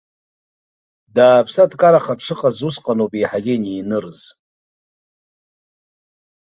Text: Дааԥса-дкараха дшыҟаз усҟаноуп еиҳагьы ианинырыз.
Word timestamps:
Дааԥса-дкараха 1.15 2.13
дшыҟаз 2.19 2.57
усҟаноуп 2.67 3.11
еиҳагьы 3.15 3.53
ианинырыз. 3.55 4.19